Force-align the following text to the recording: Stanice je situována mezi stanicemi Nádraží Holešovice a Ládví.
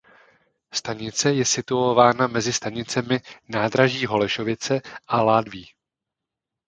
Stanice 0.71 1.33
je 1.33 1.45
situována 1.45 2.27
mezi 2.27 2.53
stanicemi 2.53 3.19
Nádraží 3.47 4.05
Holešovice 4.05 4.81
a 5.07 5.21
Ládví. 5.21 5.65